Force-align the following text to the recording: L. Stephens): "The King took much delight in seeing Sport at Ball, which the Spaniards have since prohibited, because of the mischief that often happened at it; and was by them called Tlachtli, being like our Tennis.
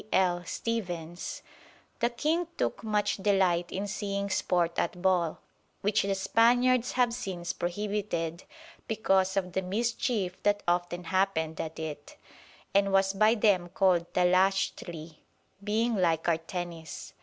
L. 0.11 0.43
Stephens): 0.45 1.43
"The 1.99 2.09
King 2.09 2.47
took 2.57 2.83
much 2.83 3.17
delight 3.17 3.71
in 3.71 3.85
seeing 3.85 4.31
Sport 4.31 4.71
at 4.79 4.99
Ball, 4.99 5.37
which 5.81 6.01
the 6.01 6.15
Spaniards 6.15 6.93
have 6.93 7.13
since 7.13 7.53
prohibited, 7.53 8.45
because 8.87 9.37
of 9.37 9.53
the 9.53 9.61
mischief 9.61 10.41
that 10.41 10.63
often 10.67 11.03
happened 11.03 11.61
at 11.61 11.77
it; 11.77 12.17
and 12.73 12.91
was 12.91 13.13
by 13.13 13.35
them 13.35 13.69
called 13.69 14.11
Tlachtli, 14.15 15.17
being 15.63 15.93
like 15.95 16.27
our 16.27 16.37
Tennis. 16.37 17.13